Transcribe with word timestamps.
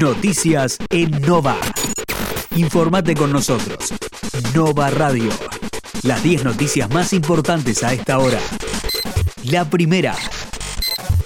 Noticias 0.00 0.78
en 0.90 1.10
Nova. 1.22 1.56
Informate 2.54 3.14
con 3.14 3.32
nosotros. 3.32 3.92
Nova 4.54 4.90
Radio. 4.90 5.28
Las 6.04 6.22
10 6.22 6.44
noticias 6.44 6.88
más 6.90 7.12
importantes 7.12 7.82
a 7.82 7.92
esta 7.92 8.20
hora. 8.20 8.38
La 9.42 9.68
primera. 9.68 10.14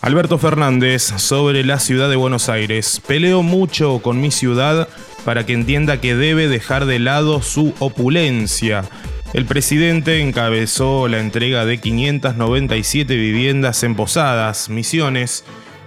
Alberto 0.01 0.39
Fernández 0.39 1.03
sobre 1.03 1.65
la 1.65 1.79
ciudad 1.81 2.09
de 2.09 2.17
Buenos 2.17 2.49
Aires. 2.49 3.03
Peleo 3.07 3.43
mucho 3.43 3.99
con 3.99 4.23
mi 4.23 4.31
ciudad 4.31 4.89
para 5.27 5.45
que 5.45 5.53
entienda 5.53 6.01
que 6.01 6.17
debe 6.17 6.49
dejar 6.49 6.87
de 6.87 6.99
lado 6.99 7.43
su 7.43 7.75
opulencia. 7.79 8.85
El 9.35 9.45
presidente 9.45 10.23
encabezó 10.23 11.09
la 11.09 11.21
entrega 11.21 11.67
de 11.67 11.79
597 11.79 13.15
viviendas 13.17 13.83
en 13.83 13.97
Posadas, 13.97 14.71
Misiones, 14.71 15.45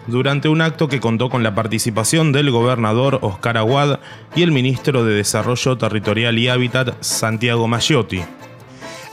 durante 0.07 0.49
un 0.49 0.61
acto 0.61 0.87
que 0.87 0.99
contó 0.99 1.29
con 1.29 1.43
la 1.43 1.55
participación 1.55 2.31
del 2.31 2.51
gobernador 2.51 3.19
Oscar 3.21 3.57
Aguad 3.57 3.99
y 4.35 4.43
el 4.43 4.51
ministro 4.51 5.03
de 5.03 5.15
Desarrollo 5.15 5.77
Territorial 5.77 6.37
y 6.37 6.47
Hábitat, 6.47 7.01
Santiago 7.01 7.67
Maggiotti. 7.67 8.21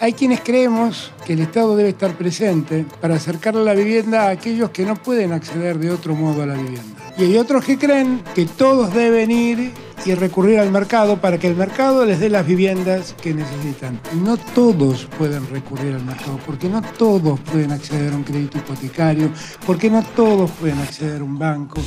Hay 0.01 0.15
quienes 0.15 0.41
creemos 0.41 1.13
que 1.25 1.35
el 1.35 1.41
Estado 1.41 1.77
debe 1.77 1.91
estar 1.91 2.13
presente 2.15 2.85
para 3.01 3.15
acercar 3.15 3.55
la 3.55 3.73
vivienda 3.73 4.27
a 4.27 4.31
aquellos 4.31 4.71
que 4.71 4.85
no 4.85 4.97
pueden 4.97 5.33
acceder 5.33 5.79
de 5.79 5.93
otro 5.93 6.17
modo 6.17 6.43
a 6.43 6.47
la 6.47 6.55
vivienda. 6.55 6.83
Y 7.17 7.23
hay 7.25 7.37
otros 7.39 7.65
que 7.65 7.79
creen 7.79 8.21
que 8.35 8.47
todos 8.47 8.93
deben 8.93 9.31
ir 9.31 9.71
y 10.05 10.15
recurrir 10.15 10.59
al 10.59 10.71
mercado 10.71 11.21
para 11.21 11.39
que 11.39 11.47
el 11.47 11.57
mercado 11.57 12.05
les 12.05 12.21
dé 12.21 12.29
las 12.29 12.47
viviendas 12.47 13.15
que 13.21 13.35
necesitan. 13.35 14.01
No 14.23 14.37
todos 14.37 15.09
pueden 15.19 15.49
recurrir 15.49 15.95
al 15.95 16.05
mercado, 16.05 16.39
porque 16.45 16.69
no 16.69 16.83
todos 16.83 17.39
pueden 17.41 17.73
acceder 17.73 18.13
a 18.13 18.17
un 18.17 18.25
crédito 18.25 18.59
hipotecario, 18.59 19.31
porque 19.67 19.91
no 19.91 20.03
todos 20.17 20.51
pueden 20.53 20.79
acceder 20.79 21.21
a 21.21 21.25
un 21.25 21.39
banco 21.39 21.81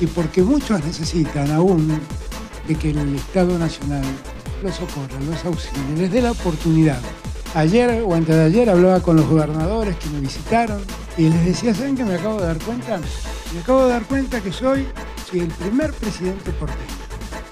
y 0.00 0.06
porque 0.06 0.42
muchos 0.42 0.84
necesitan 0.84 1.50
aún 1.50 2.00
de 2.66 2.74
que 2.74 2.90
el 2.90 3.16
Estado 3.16 3.58
Nacional 3.58 4.04
los 4.62 4.74
socorra, 4.74 5.18
los 5.28 5.44
auxilie, 5.44 5.96
les 5.96 6.10
dé 6.10 6.20
la 6.20 6.32
oportunidad 6.32 7.00
Ayer 7.54 8.02
o 8.04 8.14
antes 8.14 8.36
de 8.36 8.44
ayer 8.44 8.68
hablaba 8.68 9.00
con 9.00 9.16
los 9.16 9.26
gobernadores 9.26 9.96
que 9.96 10.10
me 10.10 10.20
visitaron 10.20 10.82
y 11.16 11.30
les 11.30 11.46
decía, 11.46 11.74
¿saben 11.74 11.96
que 11.96 12.04
me 12.04 12.14
acabo 12.14 12.40
de 12.40 12.46
dar 12.46 12.58
cuenta? 12.58 13.00
Me 13.54 13.60
acabo 13.60 13.84
de 13.84 13.90
dar 13.90 14.04
cuenta 14.04 14.40
que 14.42 14.52
soy, 14.52 14.86
soy 15.28 15.40
el 15.40 15.48
primer 15.48 15.92
presidente 15.94 16.50
porteño 16.52 17.07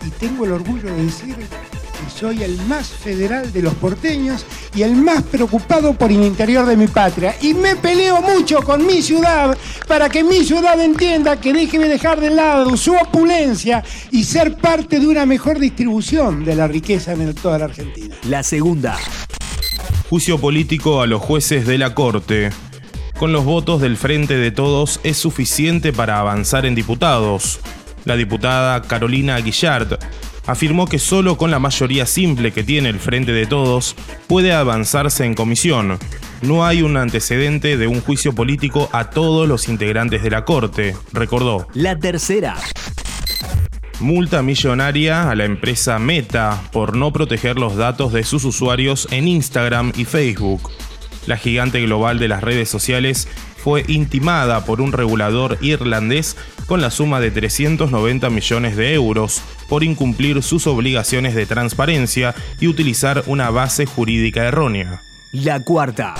y 0.07 0.11
tengo 0.11 0.45
el 0.45 0.53
orgullo 0.53 0.95
de 0.95 1.05
decir 1.05 1.35
que 1.37 2.11
soy 2.11 2.43
el 2.43 2.57
más 2.63 2.89
federal 2.89 3.53
de 3.53 3.63
los 3.63 3.75
porteños 3.75 4.45
y 4.75 4.83
el 4.83 4.95
más 4.95 5.23
preocupado 5.23 5.95
por 5.95 6.11
el 6.11 6.23
interior 6.23 6.67
de 6.67 6.77
mi 6.77 6.87
patria. 6.87 7.35
Y 7.41 7.55
me 7.55 7.77
peleo 7.77 8.21
mucho 8.23 8.63
con 8.63 8.87
mi 8.87 9.03
ciudad 9.03 9.57
para 9.89 10.09
que 10.09 10.23
mi 10.23 10.45
ciudad 10.45 10.81
entienda 10.81 11.41
que 11.41 11.53
deje 11.53 11.79
de 11.79 11.89
dejar 11.89 12.21
de 12.21 12.31
lado 12.31 12.77
su 12.77 12.95
opulencia 12.95 13.83
y 14.11 14.25
ser 14.25 14.57
parte 14.57 15.01
de 15.01 15.07
una 15.07 15.27
mejor 15.27 15.59
distribución 15.59 16.45
de 16.45 16.55
la 16.55 16.69
riqueza 16.69 17.13
en 17.13 17.35
toda 17.35 17.59
la 17.59 17.65
Argentina. 17.67 18.15
La 18.29 18.43
segunda. 18.43 18.97
Juicio 20.09 20.39
político 20.39 21.03
a 21.03 21.07
los 21.07 21.21
jueces 21.21 21.67
de 21.67 21.79
la 21.79 21.95
Corte. 21.95 22.51
Con 23.19 23.33
los 23.33 23.45
votos 23.45 23.81
del 23.81 23.97
Frente 23.97 24.37
de 24.37 24.51
Todos 24.51 25.01
es 25.03 25.17
suficiente 25.17 25.93
para 25.93 26.21
avanzar 26.21 26.67
en 26.67 26.75
diputados. 26.75 27.61
La 28.07 28.17
diputada 28.17 28.81
Carolina 28.83 29.37
Guillard 29.41 29.99
afirmó 30.47 30.87
que 30.87 31.01
solo 31.01 31.37
con 31.37 31.51
la 31.51 31.59
mayoría 31.59 32.07
simple 32.07 32.53
que 32.53 32.63
tiene 32.63 32.89
el 32.89 33.01
Frente 33.01 33.33
de 33.33 33.47
Todos 33.47 33.97
puede 34.29 34.53
avanzarse 34.53 35.25
en 35.25 35.35
comisión. 35.35 35.99
No 36.41 36.65
hay 36.65 36.83
un 36.83 36.97
antecedente 36.97 37.77
de 37.77 37.89
un 37.89 38.01
juicio 38.01 38.33
político 38.33 38.89
a 38.93 39.11
todos 39.11 39.49
los 39.49 39.69
integrantes 39.69 40.23
de 40.23 40.31
la 40.31 40.45
Corte, 40.45 40.95
recordó. 41.13 41.67
La 41.75 41.99
tercera. 41.99 42.55
Multa 43.99 44.41
millonaria 44.41 45.29
a 45.29 45.35
la 45.35 45.45
empresa 45.45 45.99
Meta 45.99 46.63
por 46.71 46.97
no 46.97 47.13
proteger 47.13 47.59
los 47.59 47.75
datos 47.75 48.13
de 48.13 48.23
sus 48.23 48.45
usuarios 48.45 49.09
en 49.11 49.27
Instagram 49.27 49.93
y 49.97 50.05
Facebook. 50.05 50.71
La 51.27 51.37
gigante 51.37 51.81
global 51.81 52.21
de 52.21 52.29
las 52.29 52.45
redes 52.45 52.69
sociales 52.69 53.27
fue 53.67 53.85
intimada 53.89 54.65
por 54.65 54.81
un 54.81 54.93
regulador 54.93 55.59
irlandés 55.61 56.37
con 56.67 56.81
la 56.81 56.93
suma 56.93 57.19
de 57.19 57.33
390 57.33 58.31
millones 58.31 58.77
de 58.77 58.95
euros 58.95 59.43
por 59.69 59.83
incumplir 59.83 60.41
sus 60.45 60.69
obligaciones 60.69 61.35
de 61.35 61.47
transparencia 61.47 62.33
y 62.61 62.69
utilizar 62.69 63.25
una 63.27 63.51
base 63.51 63.85
jurídica 63.85 64.45
errónea. 64.45 65.03
La 65.33 65.59
cuarta. 65.65 66.15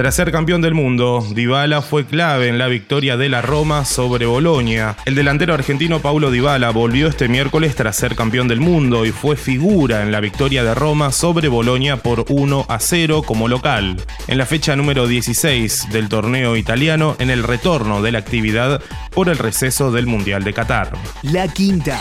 Tras 0.00 0.14
ser 0.14 0.32
campeón 0.32 0.62
del 0.62 0.72
mundo, 0.72 1.22
Dybala 1.34 1.82
fue 1.82 2.06
clave 2.06 2.48
en 2.48 2.56
la 2.56 2.68
victoria 2.68 3.18
de 3.18 3.28
la 3.28 3.42
Roma 3.42 3.84
sobre 3.84 4.24
Bolonia. 4.24 4.96
El 5.04 5.14
delantero 5.14 5.52
argentino 5.52 6.00
Paulo 6.00 6.30
Dybala 6.30 6.70
volvió 6.70 7.06
este 7.06 7.28
miércoles 7.28 7.76
tras 7.76 7.96
ser 7.96 8.16
campeón 8.16 8.48
del 8.48 8.60
mundo 8.60 9.04
y 9.04 9.12
fue 9.12 9.36
figura 9.36 10.02
en 10.02 10.10
la 10.10 10.20
victoria 10.20 10.64
de 10.64 10.74
Roma 10.74 11.12
sobre 11.12 11.48
Bolonia 11.48 11.98
por 11.98 12.24
1 12.30 12.64
a 12.66 12.80
0 12.80 13.24
como 13.26 13.46
local. 13.46 13.98
En 14.26 14.38
la 14.38 14.46
fecha 14.46 14.74
número 14.74 15.06
16 15.06 15.88
del 15.92 16.08
torneo 16.08 16.56
italiano, 16.56 17.14
en 17.18 17.28
el 17.28 17.42
retorno 17.42 18.00
de 18.00 18.12
la 18.12 18.20
actividad 18.20 18.82
por 19.10 19.28
el 19.28 19.36
receso 19.36 19.92
del 19.92 20.06
Mundial 20.06 20.44
de 20.44 20.54
Qatar. 20.54 20.92
La 21.24 21.46
quinta. 21.46 22.00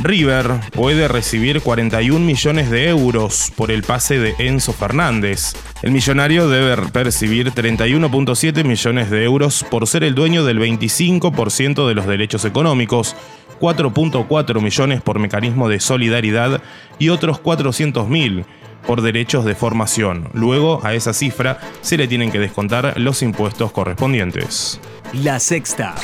River 0.00 0.60
puede 0.72 1.08
recibir 1.08 1.60
41 1.60 2.24
millones 2.24 2.70
de 2.70 2.88
euros 2.88 3.52
por 3.56 3.70
el 3.70 3.82
pase 3.82 4.18
de 4.18 4.34
Enzo 4.38 4.72
Fernández. 4.72 5.54
El 5.82 5.90
millonario 5.90 6.48
debe 6.48 6.76
percibir 6.90 7.52
31.7 7.52 8.64
millones 8.64 9.10
de 9.10 9.24
euros 9.24 9.64
por 9.68 9.86
ser 9.86 10.04
el 10.04 10.14
dueño 10.14 10.44
del 10.44 10.60
25% 10.60 11.88
de 11.88 11.94
los 11.94 12.06
derechos 12.06 12.44
económicos, 12.44 13.16
4.4 13.60 14.62
millones 14.62 15.02
por 15.02 15.18
mecanismo 15.18 15.68
de 15.68 15.80
solidaridad 15.80 16.62
y 16.98 17.08
otros 17.08 17.40
400 17.40 18.08
mil 18.08 18.44
por 18.86 19.02
derechos 19.02 19.44
de 19.44 19.56
formación. 19.56 20.28
Luego, 20.32 20.80
a 20.84 20.94
esa 20.94 21.12
cifra 21.12 21.58
se 21.80 21.96
le 21.96 22.06
tienen 22.06 22.30
que 22.30 22.38
descontar 22.38 22.98
los 23.00 23.22
impuestos 23.22 23.72
correspondientes. 23.72 24.80
La 25.12 25.40
sexta. 25.40 25.94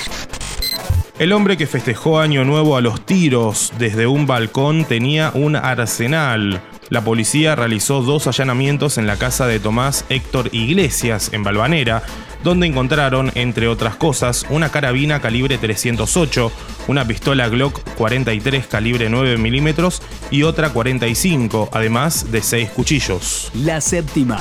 El 1.19 1.33
hombre 1.33 1.57
que 1.57 1.69
festejó 1.69 2.19
Año 2.19 2.45
Nuevo 2.45 2.77
a 2.77 2.81
los 2.81 3.07
tiros 3.07 3.73
desde 3.79 4.09
un 4.09 4.27
balcón 4.27 4.85
tenía 4.85 5.31
un 5.33 5.55
arsenal. 5.55 6.61
La 6.91 7.03
policía 7.05 7.55
realizó 7.55 8.03
dos 8.03 8.27
allanamientos 8.27 8.99
en 8.99 9.07
la 9.07 9.17
casa 9.17 9.47
de 9.47 9.61
Tomás 9.61 10.05
Héctor 10.09 10.49
Iglesias, 10.53 11.31
en 11.33 11.45
Balvanera, 11.45 12.03
donde 12.43 12.67
encontraron, 12.67 13.31
entre 13.37 13.69
otras 13.69 13.95
cosas, 13.95 14.45
una 14.51 14.71
carabina 14.71 15.21
calibre 15.21 15.57
308, 15.57 16.51
una 16.89 17.07
pistola 17.07 17.49
Glock 17.49 17.81
43 17.95 18.67
calibre 18.67 19.09
9 19.09 19.39
milímetros 19.39 20.03
y 20.33 20.43
otra 20.43 20.71
45, 20.71 21.71
además 21.73 22.33
de 22.33 22.43
seis 22.43 22.71
cuchillos. 22.71 23.53
La 23.55 23.81
séptima. 23.81 24.41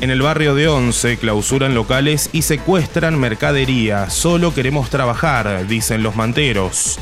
En 0.00 0.10
el 0.10 0.20
barrio 0.20 0.54
de 0.54 0.68
Once 0.68 1.16
clausuran 1.16 1.74
locales 1.74 2.28
y 2.32 2.42
secuestran 2.42 3.18
mercadería. 3.18 4.10
Solo 4.10 4.52
queremos 4.52 4.90
trabajar, 4.90 5.66
dicen 5.66 6.02
los 6.02 6.16
manteros. 6.16 6.98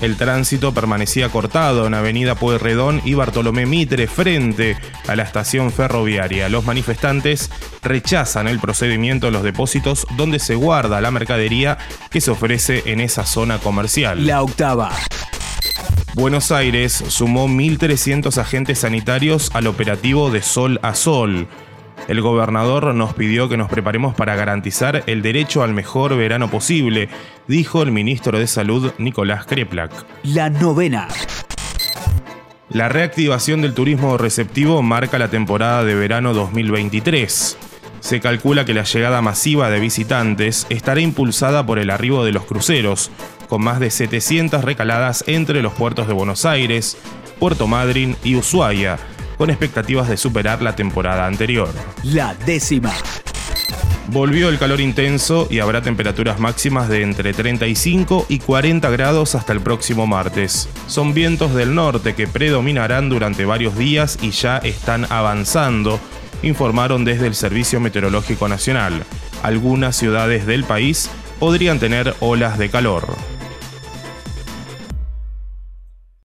El 0.00 0.16
tránsito 0.16 0.72
permanecía 0.72 1.28
cortado 1.30 1.86
en 1.86 1.94
Avenida 1.94 2.34
Pueyrredón 2.34 3.00
y 3.04 3.14
Bartolomé 3.14 3.66
Mitre 3.66 4.06
frente 4.06 4.76
a 5.08 5.16
la 5.16 5.24
estación 5.24 5.72
ferroviaria. 5.72 6.48
Los 6.48 6.64
manifestantes 6.64 7.50
rechazan 7.82 8.46
el 8.46 8.60
procedimiento 8.60 9.26
de 9.26 9.32
los 9.32 9.42
depósitos 9.42 10.06
donde 10.16 10.38
se 10.38 10.54
guarda 10.54 11.00
la 11.00 11.10
mercadería 11.10 11.78
que 12.10 12.20
se 12.20 12.30
ofrece 12.30 12.82
en 12.86 13.00
esa 13.00 13.24
zona 13.24 13.58
comercial. 13.58 14.24
La 14.24 14.42
octava. 14.42 14.92
Buenos 16.14 16.52
Aires 16.52 16.92
sumó 17.08 17.48
1.300 17.48 18.38
agentes 18.38 18.78
sanitarios 18.80 19.50
al 19.54 19.66
operativo 19.66 20.30
de 20.30 20.42
Sol 20.42 20.78
a 20.82 20.94
Sol. 20.94 21.48
El 22.08 22.20
gobernador 22.20 22.94
nos 22.94 23.14
pidió 23.14 23.48
que 23.48 23.56
nos 23.56 23.68
preparemos 23.68 24.14
para 24.14 24.36
garantizar 24.36 25.02
el 25.06 25.22
derecho 25.22 25.64
al 25.64 25.74
mejor 25.74 26.16
verano 26.16 26.48
posible, 26.48 27.08
dijo 27.48 27.82
el 27.82 27.90
ministro 27.90 28.38
de 28.38 28.46
Salud 28.46 28.92
Nicolás 28.98 29.44
Kreplak. 29.46 29.90
La 30.22 30.48
novena. 30.48 31.08
La 32.68 32.88
reactivación 32.88 33.60
del 33.60 33.74
turismo 33.74 34.18
receptivo 34.18 34.82
marca 34.82 35.18
la 35.18 35.28
temporada 35.28 35.82
de 35.82 35.96
verano 35.96 36.32
2023. 36.32 37.58
Se 37.98 38.20
calcula 38.20 38.64
que 38.64 38.74
la 38.74 38.84
llegada 38.84 39.20
masiva 39.20 39.68
de 39.68 39.80
visitantes 39.80 40.66
estará 40.68 41.00
impulsada 41.00 41.66
por 41.66 41.80
el 41.80 41.90
arribo 41.90 42.24
de 42.24 42.30
los 42.30 42.44
cruceros, 42.44 43.10
con 43.48 43.64
más 43.64 43.80
de 43.80 43.90
700 43.90 44.64
recaladas 44.64 45.24
entre 45.26 45.60
los 45.60 45.72
puertos 45.72 46.06
de 46.06 46.12
Buenos 46.12 46.44
Aires, 46.44 46.98
Puerto 47.40 47.66
Madryn 47.66 48.16
y 48.22 48.36
Ushuaia, 48.36 48.98
con 49.36 49.50
expectativas 49.50 50.08
de 50.08 50.16
superar 50.16 50.62
la 50.62 50.76
temporada 50.76 51.26
anterior. 51.26 51.68
La 52.02 52.34
décima. 52.34 52.92
Volvió 54.08 54.48
el 54.48 54.58
calor 54.58 54.80
intenso 54.80 55.48
y 55.50 55.58
habrá 55.58 55.82
temperaturas 55.82 56.38
máximas 56.38 56.88
de 56.88 57.02
entre 57.02 57.32
35 57.32 58.26
y 58.28 58.38
40 58.38 58.88
grados 58.90 59.34
hasta 59.34 59.52
el 59.52 59.60
próximo 59.60 60.06
martes. 60.06 60.68
Son 60.86 61.12
vientos 61.12 61.54
del 61.54 61.74
norte 61.74 62.14
que 62.14 62.28
predominarán 62.28 63.08
durante 63.08 63.44
varios 63.44 63.76
días 63.76 64.18
y 64.22 64.30
ya 64.30 64.58
están 64.58 65.06
avanzando, 65.10 65.98
informaron 66.44 67.04
desde 67.04 67.26
el 67.26 67.34
Servicio 67.34 67.80
Meteorológico 67.80 68.46
Nacional. 68.48 69.02
Algunas 69.42 69.96
ciudades 69.96 70.46
del 70.46 70.62
país 70.62 71.10
podrían 71.40 71.80
tener 71.80 72.14
olas 72.20 72.58
de 72.58 72.68
calor. 72.70 73.35